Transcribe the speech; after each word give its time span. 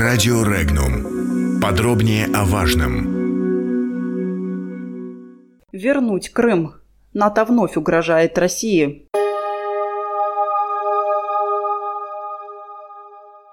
Радио 0.00 0.42
Регнум. 0.44 1.60
Подробнее 1.60 2.24
о 2.32 2.46
важном. 2.46 3.04
Вернуть 5.72 6.30
Крым. 6.30 6.76
НАТО 7.12 7.44
вновь 7.44 7.76
угрожает 7.76 8.38
России. 8.38 9.06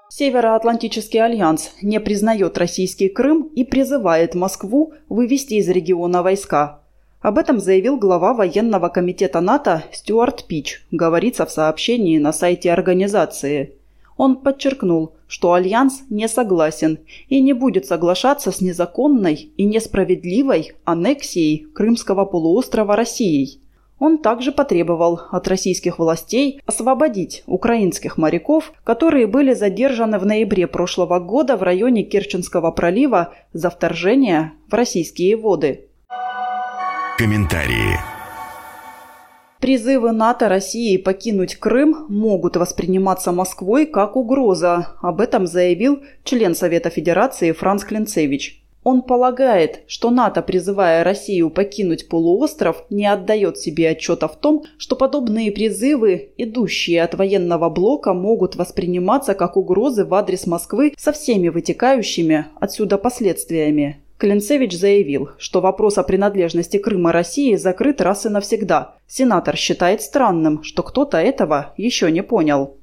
Североатлантический 0.08 1.22
альянс 1.22 1.72
не 1.82 2.00
признает 2.00 2.56
российский 2.56 3.10
Крым 3.10 3.50
и 3.54 3.64
призывает 3.64 4.34
Москву 4.34 4.94
вывести 5.10 5.54
из 5.56 5.68
региона 5.68 6.22
войска. 6.22 6.80
Об 7.20 7.36
этом 7.36 7.60
заявил 7.60 7.98
глава 7.98 8.32
военного 8.32 8.88
комитета 8.88 9.42
НАТО 9.42 9.84
Стюарт 9.92 10.46
Пич, 10.46 10.82
говорится 10.92 11.44
в 11.44 11.50
сообщении 11.50 12.16
на 12.16 12.32
сайте 12.32 12.72
организации. 12.72 13.74
Он 14.16 14.36
подчеркнул, 14.36 15.17
что 15.28 15.52
Альянс 15.52 16.02
не 16.10 16.26
согласен 16.26 16.98
и 17.28 17.40
не 17.40 17.52
будет 17.52 17.86
соглашаться 17.86 18.50
с 18.50 18.60
незаконной 18.60 19.52
и 19.56 19.64
несправедливой 19.64 20.72
аннексией 20.84 21.66
Крымского 21.72 22.24
полуострова 22.24 22.96
Россией. 22.96 23.60
Он 23.98 24.18
также 24.18 24.52
потребовал 24.52 25.20
от 25.30 25.48
российских 25.48 25.98
властей 25.98 26.60
освободить 26.66 27.42
украинских 27.46 28.16
моряков, 28.16 28.72
которые 28.84 29.26
были 29.26 29.54
задержаны 29.54 30.18
в 30.18 30.26
ноябре 30.26 30.66
прошлого 30.66 31.18
года 31.18 31.56
в 31.56 31.62
районе 31.62 32.04
Керченского 32.04 32.70
пролива 32.70 33.34
за 33.52 33.70
вторжение 33.70 34.52
в 34.68 34.74
российские 34.74 35.36
воды. 35.36 35.88
Комментарии. 37.18 38.17
Призывы 39.60 40.12
НАТО 40.12 40.48
России 40.48 40.96
покинуть 40.98 41.56
Крым 41.56 42.06
могут 42.08 42.56
восприниматься 42.56 43.32
Москвой 43.32 43.86
как 43.86 44.14
угроза. 44.14 44.94
Об 45.02 45.20
этом 45.20 45.48
заявил 45.48 46.02
член 46.22 46.54
Совета 46.54 46.90
Федерации 46.90 47.50
Франц 47.50 47.82
Клинцевич. 47.82 48.62
Он 48.84 49.02
полагает, 49.02 49.80
что 49.88 50.10
НАТО, 50.10 50.42
призывая 50.42 51.02
Россию 51.02 51.50
покинуть 51.50 52.08
полуостров, 52.08 52.84
не 52.88 53.06
отдает 53.06 53.58
себе 53.58 53.90
отчета 53.90 54.28
в 54.28 54.36
том, 54.36 54.64
что 54.78 54.94
подобные 54.94 55.50
призывы, 55.50 56.30
идущие 56.38 57.02
от 57.02 57.14
военного 57.14 57.68
блока, 57.68 58.14
могут 58.14 58.54
восприниматься 58.54 59.34
как 59.34 59.56
угрозы 59.56 60.04
в 60.04 60.14
адрес 60.14 60.46
Москвы 60.46 60.94
со 60.96 61.12
всеми 61.12 61.48
вытекающими 61.48 62.46
отсюда 62.60 62.96
последствиями. 62.96 64.00
Клинцевич 64.18 64.76
заявил, 64.76 65.30
что 65.38 65.60
вопрос 65.60 65.96
о 65.96 66.02
принадлежности 66.02 66.76
Крыма 66.76 67.12
России 67.12 67.54
закрыт 67.54 68.00
раз 68.00 68.26
и 68.26 68.28
навсегда. 68.28 68.96
Сенатор 69.06 69.56
считает 69.56 70.02
странным, 70.02 70.64
что 70.64 70.82
кто-то 70.82 71.18
этого 71.18 71.72
еще 71.76 72.10
не 72.10 72.24
понял. 72.24 72.74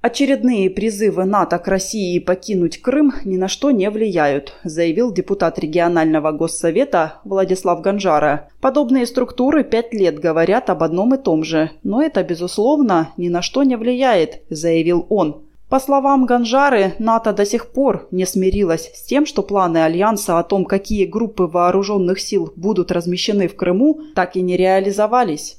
Очередные 0.00 0.70
призывы 0.70 1.24
НАТО 1.24 1.58
к 1.58 1.68
России 1.68 2.18
покинуть 2.18 2.80
Крым 2.80 3.12
ни 3.24 3.36
на 3.36 3.48
что 3.48 3.72
не 3.72 3.90
влияют, 3.90 4.54
заявил 4.64 5.12
депутат 5.12 5.58
регионального 5.58 6.32
госсовета 6.32 7.20
Владислав 7.24 7.82
Ганжара. 7.82 8.48
Подобные 8.60 9.06
структуры 9.06 9.64
пять 9.64 9.92
лет 9.92 10.18
говорят 10.18 10.70
об 10.70 10.82
одном 10.82 11.14
и 11.14 11.18
том 11.18 11.44
же, 11.44 11.72
но 11.82 12.00
это, 12.00 12.22
безусловно, 12.22 13.10
ни 13.18 13.28
на 13.28 13.42
что 13.42 13.64
не 13.64 13.76
влияет, 13.76 14.40
заявил 14.48 15.04
он. 15.10 15.47
По 15.68 15.80
словам 15.80 16.24
Ганжары, 16.24 16.94
НАТО 16.98 17.34
до 17.34 17.44
сих 17.44 17.72
пор 17.72 18.08
не 18.10 18.24
смирилась 18.24 18.90
с 18.94 19.02
тем, 19.02 19.26
что 19.26 19.42
планы 19.42 19.84
Альянса 19.84 20.38
о 20.38 20.42
том, 20.42 20.64
какие 20.64 21.04
группы 21.04 21.42
вооруженных 21.42 22.20
сил 22.20 22.50
будут 22.56 22.90
размещены 22.90 23.48
в 23.48 23.54
Крыму, 23.54 24.00
так 24.14 24.36
и 24.36 24.40
не 24.40 24.56
реализовались. 24.56 25.58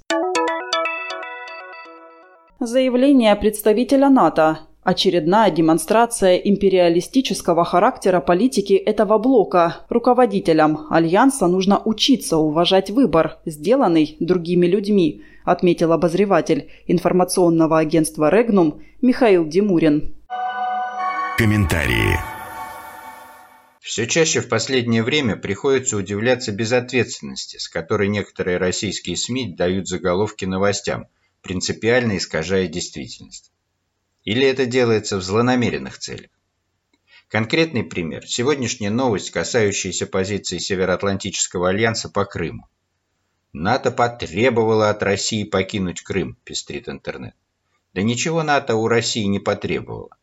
Заявление 2.59 3.35
представителя 3.35 4.09
НАТО. 4.09 4.59
Очередная 4.89 5.51
демонстрация 5.51 6.37
империалистического 6.37 7.63
характера 7.63 8.21
политики 8.21 8.73
этого 8.73 9.19
блока. 9.19 9.85
Руководителям 9.87 10.87
Альянса 10.89 11.45
нужно 11.45 11.79
учиться 11.85 12.37
уважать 12.37 12.89
выбор, 12.89 13.37
сделанный 13.45 14.17
другими 14.19 14.65
людьми, 14.65 15.21
отметил 15.45 15.91
обозреватель 15.91 16.71
информационного 16.87 17.77
агентства 17.77 18.31
«Регнум» 18.31 18.81
Михаил 18.99 19.45
Димурин. 19.45 20.15
Комментарии. 21.37 22.17
Все 23.81 24.07
чаще 24.07 24.41
в 24.41 24.49
последнее 24.49 25.03
время 25.03 25.35
приходится 25.35 25.97
удивляться 25.97 26.51
безответственности, 26.51 27.57
с 27.57 27.69
которой 27.69 28.07
некоторые 28.07 28.57
российские 28.57 29.17
СМИ 29.17 29.53
дают 29.55 29.87
заголовки 29.87 30.45
новостям, 30.45 31.05
принципиально 31.43 32.17
искажая 32.17 32.65
действительность. 32.65 33.51
Или 34.29 34.45
это 34.45 34.67
делается 34.67 35.17
в 35.17 35.23
злонамеренных 35.23 35.97
целях? 35.97 36.29
Конкретный 37.29 37.83
пример. 37.83 38.27
Сегодняшняя 38.27 38.91
новость, 38.91 39.31
касающаяся 39.31 40.05
позиции 40.05 40.59
Североатлантического 40.59 41.69
альянса 41.69 42.09
по 42.09 42.25
Крыму. 42.25 42.67
НАТО 43.53 43.89
потребовало 43.89 44.91
от 44.91 45.01
России 45.01 45.45
покинуть 45.45 46.03
Крым, 46.03 46.37
пестрит 46.43 46.87
интернет. 46.89 47.33
Да 47.95 48.03
ничего 48.03 48.43
НАТО 48.43 48.75
у 48.75 48.87
России 48.87 49.23
не 49.23 49.39
потребовало. 49.39 50.15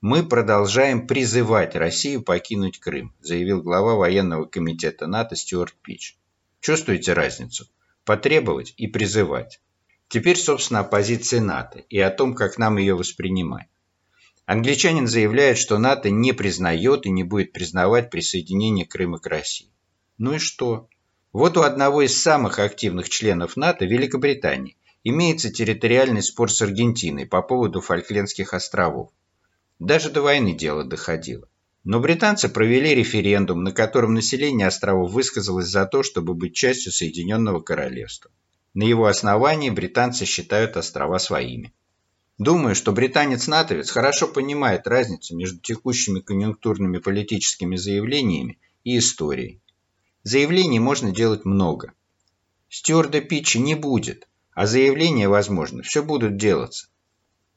Мы 0.00 0.26
продолжаем 0.26 1.06
призывать 1.06 1.76
Россию 1.76 2.22
покинуть 2.22 2.80
Крым, 2.80 3.14
заявил 3.20 3.62
глава 3.62 3.94
военного 3.94 4.46
комитета 4.46 5.06
НАТО 5.06 5.36
Стюарт 5.36 5.76
Пич. 5.82 6.18
Чувствуете 6.58 7.12
разницу? 7.12 7.68
Потребовать 8.04 8.74
и 8.76 8.88
призывать. 8.88 9.60
Теперь, 10.08 10.38
собственно, 10.38 10.80
о 10.80 10.84
позиции 10.84 11.38
НАТО 11.38 11.80
и 11.88 11.98
о 11.98 12.10
том, 12.10 12.34
как 12.34 12.58
нам 12.58 12.76
ее 12.76 12.94
воспринимать. 12.94 13.66
Англичанин 14.44 15.08
заявляет, 15.08 15.58
что 15.58 15.78
НАТО 15.78 16.10
не 16.10 16.32
признает 16.32 17.06
и 17.06 17.10
не 17.10 17.24
будет 17.24 17.52
признавать 17.52 18.10
присоединение 18.10 18.86
Крыма 18.86 19.18
к 19.18 19.26
России. 19.26 19.72
Ну 20.18 20.34
и 20.34 20.38
что? 20.38 20.88
Вот 21.32 21.56
у 21.56 21.62
одного 21.62 22.02
из 22.02 22.16
самых 22.16 22.60
активных 22.60 23.08
членов 23.08 23.56
НАТО, 23.56 23.84
Великобритании, 23.84 24.76
имеется 25.02 25.52
территориальный 25.52 26.22
спор 26.22 26.50
с 26.50 26.62
Аргентиной 26.62 27.26
по 27.26 27.42
поводу 27.42 27.80
Фольклендских 27.80 28.54
островов. 28.54 29.10
Даже 29.80 30.10
до 30.10 30.22
войны 30.22 30.54
дело 30.54 30.84
доходило. 30.84 31.48
Но 31.82 32.00
британцы 32.00 32.48
провели 32.48 32.94
референдум, 32.94 33.64
на 33.64 33.72
котором 33.72 34.14
население 34.14 34.68
островов 34.68 35.10
высказалось 35.10 35.66
за 35.66 35.86
то, 35.86 36.04
чтобы 36.04 36.34
быть 36.34 36.54
частью 36.54 36.92
Соединенного 36.92 37.60
Королевства. 37.60 38.30
На 38.76 38.82
его 38.82 39.06
основании 39.06 39.70
британцы 39.70 40.26
считают 40.26 40.76
острова 40.76 41.18
своими. 41.18 41.72
Думаю, 42.36 42.74
что 42.74 42.92
британец-натовец 42.92 43.88
хорошо 43.88 44.28
понимает 44.28 44.86
разницу 44.86 45.34
между 45.34 45.58
текущими 45.60 46.20
конъюнктурными 46.20 46.98
политическими 46.98 47.76
заявлениями 47.76 48.58
и 48.84 48.98
историей. 48.98 49.62
Заявлений 50.24 50.78
можно 50.78 51.10
делать 51.10 51.46
много. 51.46 51.94
Стюарда 52.68 53.22
Питча 53.22 53.58
не 53.60 53.74
будет, 53.74 54.28
а 54.52 54.66
заявления, 54.66 55.30
возможно, 55.30 55.82
все 55.82 56.02
будут 56.02 56.36
делаться. 56.36 56.88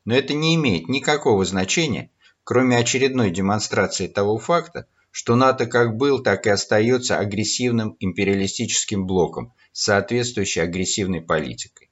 Но 0.05 0.15
это 0.15 0.33
не 0.33 0.55
имеет 0.55 0.87
никакого 0.87 1.43
значения, 1.43 2.11
кроме 2.45 2.77
очередной 2.77 3.29
демонстрации 3.29 4.07
того 4.07 4.37
факта, 4.37 4.87
что 5.11 5.35
НАТО 5.35 5.65
как 5.65 5.97
был, 5.97 6.21
так 6.21 6.45
и 6.45 6.49
остается 6.49 7.17
агрессивным 7.17 7.95
империалистическим 7.99 9.05
блоком 9.05 9.53
соответствующей 9.71 10.61
агрессивной 10.61 11.21
политикой. 11.21 11.89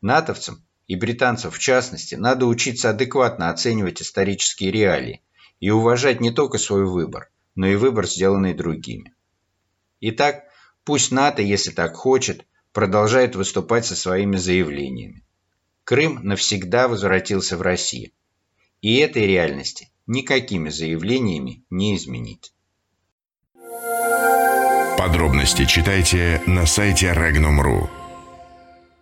Натовцам, 0.00 0.64
и 0.86 0.94
британцам 0.94 1.50
в 1.50 1.58
частности, 1.58 2.14
надо 2.14 2.46
учиться 2.46 2.90
адекватно 2.90 3.50
оценивать 3.50 4.02
исторические 4.02 4.70
реалии 4.70 5.22
и 5.58 5.70
уважать 5.70 6.20
не 6.20 6.30
только 6.30 6.58
свой 6.58 6.86
выбор, 6.86 7.30
но 7.54 7.66
и 7.66 7.76
выбор, 7.76 8.06
сделанный 8.06 8.54
другими. 8.54 9.14
Итак, 10.00 10.44
пусть 10.84 11.10
НАТО, 11.10 11.42
если 11.42 11.70
так 11.70 11.96
хочет, 11.96 12.46
продолжает 12.72 13.34
выступать 13.34 13.86
со 13.86 13.96
своими 13.96 14.36
заявлениями. 14.36 15.24
Крым 15.84 16.20
навсегда 16.22 16.88
возвратился 16.88 17.56
в 17.56 17.62
Россию. 17.62 18.10
И 18.82 18.96
этой 18.96 19.26
реальности 19.26 19.90
никакими 20.06 20.68
заявлениями 20.70 21.64
не 21.70 21.96
изменить. 21.96 22.52
Подробности 24.98 25.64
читайте 25.66 26.42
на 26.46 26.66
сайте 26.66 27.12
Regnum.ru. 27.12 28.05